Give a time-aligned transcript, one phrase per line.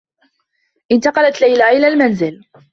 [0.91, 2.45] انتقلت ليلى إلى المنزل.